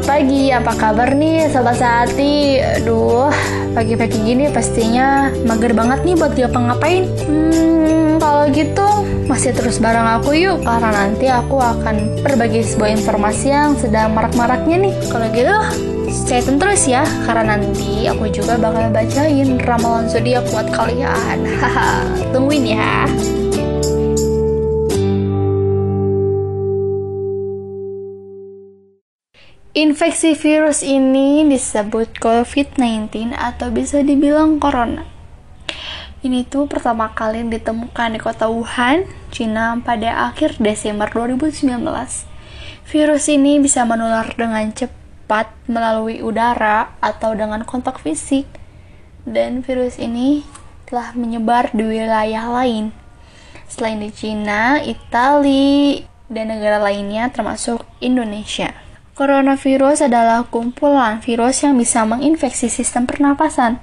[0.00, 2.56] Selamat pagi, apa kabar nih Sobat Sehati?
[2.56, 3.28] Aduh,
[3.76, 8.88] pagi-pagi gini pastinya mager banget nih buat ngapa-ngapain Hmm, kalau gitu
[9.28, 14.88] masih terus bareng aku yuk Karena nanti aku akan berbagi sebuah informasi yang sedang marak-maraknya
[14.88, 14.94] nih.
[15.12, 15.56] Kalau gitu,
[16.08, 21.44] stay tune terus ya Karena nanti aku juga bakal bacain ramalan zodiak buat kalian.
[21.60, 23.04] Haha, tungguin ya
[29.80, 35.08] Infeksi virus ini disebut COVID-19 atau bisa dibilang corona.
[36.20, 41.80] Ini tuh pertama kali ditemukan di kota Wuhan, Cina pada akhir Desember 2019.
[42.92, 48.44] Virus ini bisa menular dengan cepat melalui udara atau dengan kontak fisik.
[49.24, 50.44] Dan virus ini
[50.84, 52.92] telah menyebar di wilayah lain.
[53.64, 58.89] Selain di Cina, Italia, dan negara lainnya termasuk Indonesia.
[59.20, 63.76] Coronavirus adalah kumpulan virus yang bisa menginfeksi sistem pernapasan,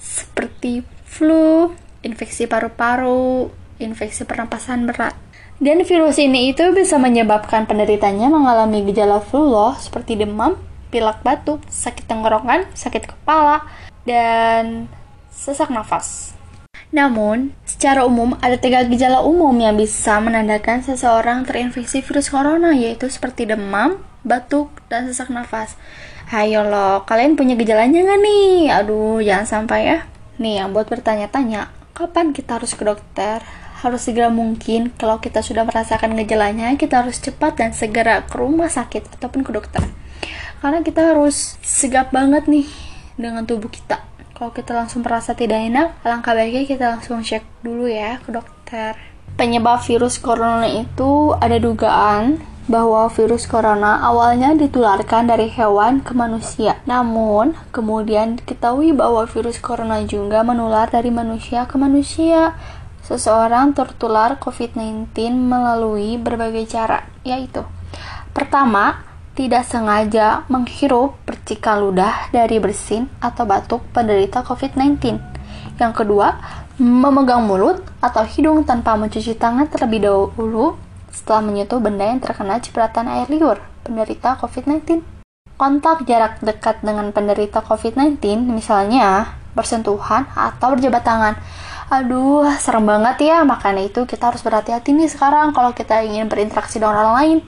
[0.00, 5.12] seperti flu, infeksi paru-paru, infeksi pernapasan berat.
[5.60, 10.56] Dan virus ini itu bisa menyebabkan penderitanya mengalami gejala flu loh, seperti demam,
[10.88, 13.60] pilek batuk, sakit tenggorokan, sakit kepala,
[14.08, 14.88] dan
[15.28, 16.32] sesak nafas.
[16.88, 23.12] Namun, secara umum ada tiga gejala umum yang bisa menandakan seseorang terinfeksi virus corona, yaitu
[23.12, 25.76] seperti demam, batuk, dan sesak nafas.
[26.30, 28.70] Hayo lo, kalian punya gejalanya nggak nih?
[28.70, 29.98] Aduh, jangan sampai ya.
[30.38, 33.42] Nih, yang buat bertanya-tanya, kapan kita harus ke dokter?
[33.80, 38.68] Harus segera mungkin, kalau kita sudah merasakan gejalanya, kita harus cepat dan segera ke rumah
[38.68, 39.82] sakit ataupun ke dokter.
[40.60, 42.68] Karena kita harus sigap banget nih
[43.16, 44.04] dengan tubuh kita.
[44.36, 48.96] Kalau kita langsung merasa tidak enak, alangkah baiknya kita langsung cek dulu ya ke dokter.
[49.40, 56.76] Penyebab virus corona itu ada dugaan bahwa virus corona awalnya ditularkan dari hewan ke manusia.
[56.84, 62.52] Namun, kemudian diketahui bahwa virus corona juga menular dari manusia ke manusia.
[63.00, 67.64] Seseorang tertular COVID-19 melalui berbagai cara, yaitu
[68.36, 75.16] Pertama, tidak sengaja menghirup percikan ludah dari bersin atau batuk penderita COVID-19.
[75.80, 76.36] Yang kedua,
[76.76, 80.76] memegang mulut atau hidung tanpa mencuci tangan terlebih dahulu
[81.12, 85.04] setelah menyentuh benda yang terkena cipratan air liur penderita COVID-19.
[85.60, 91.34] Kontak jarak dekat dengan penderita COVID-19, misalnya bersentuhan atau berjabat tangan.
[91.90, 93.44] Aduh, serem banget ya.
[93.44, 97.38] Makanya itu kita harus berhati-hati nih sekarang kalau kita ingin berinteraksi dengan orang lain.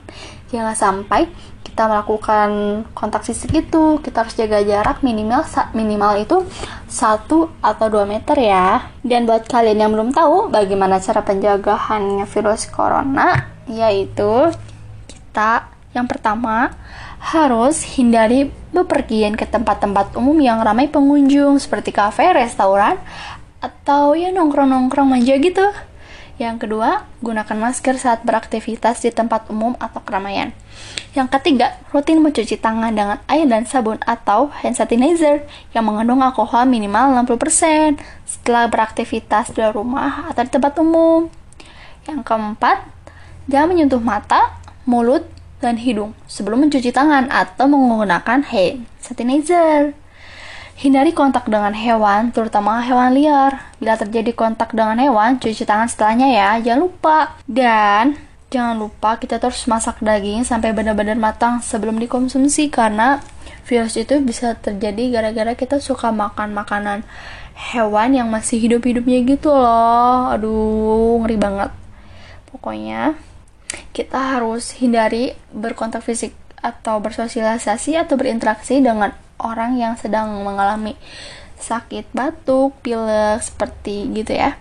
[0.52, 1.30] Jangan sampai
[1.72, 2.48] kita melakukan
[2.92, 5.40] kontak fisik itu, kita harus jaga jarak minimal
[5.72, 6.44] minimal itu
[6.84, 7.24] 1
[7.64, 8.92] atau 2 meter ya.
[9.00, 14.52] Dan buat kalian yang belum tahu bagaimana cara penjagaannya virus corona, yaitu
[15.08, 16.76] kita yang pertama
[17.24, 23.00] harus hindari bepergian ke tempat-tempat umum yang ramai pengunjung seperti kafe, restoran,
[23.64, 25.64] atau ya nongkrong-nongkrong manja gitu.
[26.40, 30.56] Yang kedua, gunakan masker saat beraktivitas di tempat umum atau keramaian.
[31.12, 35.44] Yang ketiga, rutin mencuci tangan dengan air dan sabun atau hand sanitizer
[35.76, 41.28] yang mengandung alkohol minimal 60% setelah beraktivitas di rumah atau di tempat umum.
[42.08, 43.02] Yang keempat,
[43.50, 44.54] Jangan menyentuh mata,
[44.86, 45.26] mulut,
[45.58, 49.94] dan hidung sebelum mencuci tangan atau menggunakan hand sanitizer.
[50.82, 53.70] Hindari kontak dengan hewan, terutama hewan liar.
[53.78, 57.38] Bila terjadi kontak dengan hewan, cuci tangan setelahnya ya, jangan lupa.
[57.46, 58.18] Dan
[58.50, 63.22] jangan lupa kita terus masak daging sampai benar-benar matang sebelum dikonsumsi karena
[63.62, 67.06] virus itu bisa terjadi gara-gara kita suka makan makanan
[67.54, 70.34] hewan yang masih hidup-hidupnya gitu loh.
[70.34, 71.70] Aduh, ngeri banget.
[72.50, 73.14] Pokoknya
[73.94, 79.10] kita harus hindari berkontak fisik atau bersosialisasi atau berinteraksi dengan
[79.42, 80.94] orang yang sedang mengalami
[81.58, 84.58] sakit batuk, pilek, seperti gitu ya.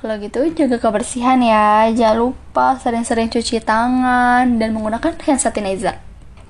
[0.00, 6.00] Kalau gitu jaga kebersihan ya, jangan lupa sering-sering cuci tangan dan menggunakan hand sanitizer.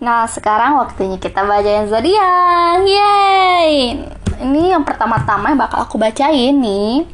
[0.00, 4.00] Nah sekarang waktunya kita bacain zodiak, yay!
[4.40, 7.04] Ini yang pertama-tama yang bakal aku bacain nih,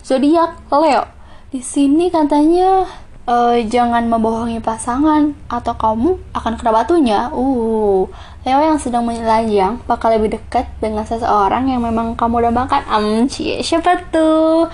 [0.00, 1.04] zodiak Leo.
[1.50, 2.86] Di sini katanya
[3.30, 7.20] uh, jangan membohongi pasangan atau kamu akan kena batunya.
[7.30, 8.10] Uh,
[8.42, 12.82] Leo yang sedang menelanjang bakal lebih dekat dengan seseorang yang memang kamu dambakan.
[12.90, 14.66] Um, cie, siapa tuh?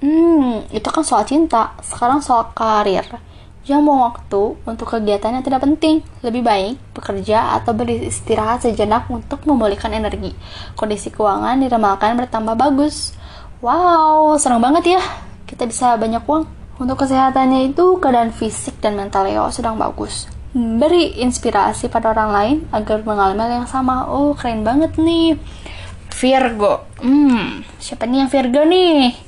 [0.00, 1.76] Hmm, itu kan soal cinta.
[1.84, 3.04] Sekarang soal karir.
[3.64, 6.04] Jangan buang waktu untuk kegiatan yang tidak penting.
[6.20, 10.36] Lebih baik bekerja atau beristirahat sejenak untuk memulihkan energi.
[10.76, 13.16] Kondisi keuangan diramalkan bertambah bagus.
[13.64, 15.02] Wow, senang banget ya.
[15.48, 16.63] Kita bisa banyak uang.
[16.74, 20.26] Untuk kesehatannya itu keadaan fisik dan mental Leo sedang bagus.
[20.54, 24.06] beri inspirasi pada orang lain agar mengalami hal yang sama.
[24.06, 25.34] Oh, keren banget nih.
[26.14, 26.86] Virgo.
[27.02, 29.18] Hmm, siapa nih yang Virgo nih?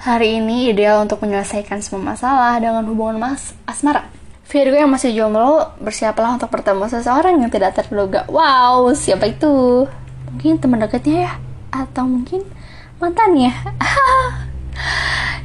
[0.00, 4.08] Hari ini ideal untuk menyelesaikan semua masalah dengan hubungan mas asmara.
[4.48, 8.24] Virgo yang masih jomblo, bersiaplah untuk bertemu seseorang yang tidak terduga.
[8.32, 9.84] Wow, siapa itu?
[10.32, 11.32] Mungkin teman dekatnya ya?
[11.68, 12.48] Atau mungkin
[12.96, 13.52] mantannya?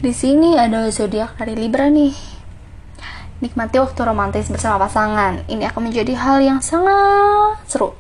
[0.01, 2.09] Di sini ada zodiak dari Libra nih
[3.37, 5.45] Nikmati waktu romantis bersama pasangan.
[5.45, 7.93] Ini akan menjadi hal yang sangat seru.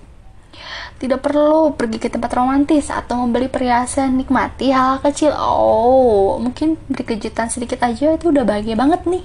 [0.97, 5.29] Tidak perlu pergi ke tempat romantis atau membeli perhiasan, nikmati hal, -hal kecil.
[5.37, 9.21] Oh, mungkin beri kejutan sedikit aja itu udah bahagia banget nih.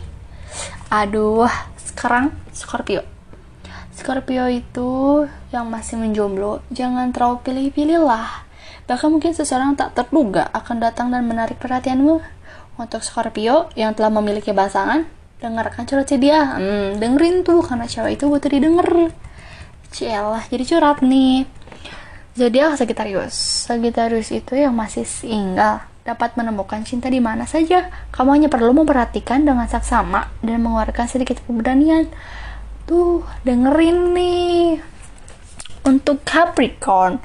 [0.93, 1.49] Aduh,
[1.81, 3.01] sekarang Scorpio.
[3.97, 8.45] Scorpio itu yang masih menjomblo, jangan terlalu pilih-pilih lah.
[8.87, 12.36] Bahkan mungkin seseorang tak terduga akan datang dan menarik perhatianmu.
[12.77, 15.09] Untuk Scorpio yang telah memiliki pasangan,
[15.41, 16.61] dengarkan curhat dia.
[16.61, 19.13] Hmm, dengerin tuh karena cewek itu butuh didengar.
[19.89, 21.49] Cielah, jadi curhat nih.
[22.37, 23.33] Zodiak Sagittarius.
[23.65, 25.81] Sagittarius itu yang masih single.
[26.05, 27.89] Dapat menemukan cinta di mana saja.
[28.13, 32.13] Kamu hanya perlu memperhatikan dengan saksama dan mengeluarkan sedikit keberanian.
[32.85, 34.79] Tuh, dengerin nih.
[35.89, 37.23] Untuk Capricorn,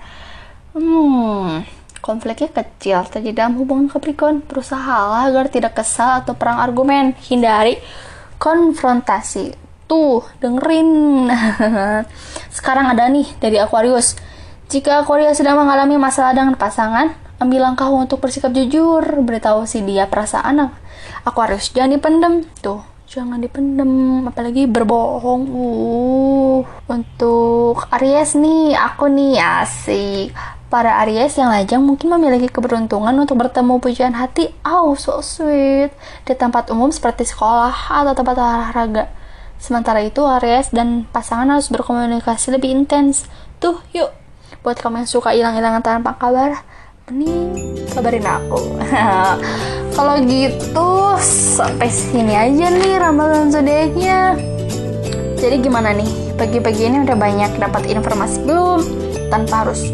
[0.78, 4.42] hmm, konfliknya kecil terjadi dalam hubungan Capricorn.
[4.44, 7.14] Berusahalah agar tidak kesal atau perang argumen.
[7.30, 7.78] Hindari
[8.42, 9.54] konfrontasi.
[9.86, 11.30] Tuh, dengerin.
[12.58, 14.18] Sekarang ada nih dari Aquarius.
[14.68, 19.06] Jika Aquarius sedang mengalami masalah dengan pasangan, ambil langkah untuk bersikap jujur.
[19.22, 20.74] Beritahu si dia perasaan
[21.22, 21.70] Aquarius.
[21.70, 22.34] Jangan dipendem.
[22.66, 24.26] Tuh, jangan dipendem.
[24.26, 25.44] Apalagi berbohong.
[25.52, 26.60] Uh,
[26.90, 33.84] untuk Aries nih, aku nih asik Para Aries yang lajang mungkin memiliki keberuntungan untuk bertemu
[33.84, 34.56] pujian hati.
[34.64, 35.92] Oh, so sweet.
[36.24, 39.12] Di tempat umum seperti sekolah atau tempat olahraga.
[39.60, 43.28] Sementara itu, Aries dan pasangan harus berkomunikasi lebih intens.
[43.60, 44.16] Tuh, yuk.
[44.64, 46.64] Buat kamu yang suka hilang-hilangan tanpa kabar,
[47.12, 47.52] mending
[47.92, 48.80] kabarin aku.
[50.00, 51.20] Kalau gitu,
[51.52, 54.40] sampai sini aja nih ramalan zodiaknya.
[55.36, 56.40] Jadi gimana nih?
[56.40, 58.80] Pagi-pagi ini udah banyak dapat informasi belum?
[59.28, 59.92] Tanpa harus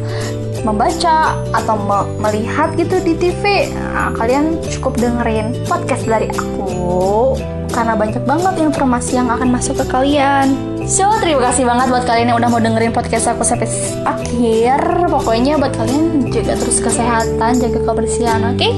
[0.61, 7.37] membaca atau me melihat gitu di TV nah, kalian cukup dengerin podcast dari aku
[7.73, 12.31] karena banyak banget informasi yang akan masuk ke kalian So, terima kasih banget buat kalian
[12.31, 13.67] yang udah mau dengerin podcast aku sampai
[14.07, 14.79] akhir.
[15.11, 18.55] Pokoknya buat kalian jaga terus kesehatan, jaga kebersihan, oke?
[18.55, 18.71] Okay?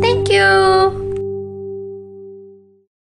[0.00, 0.95] Thank you.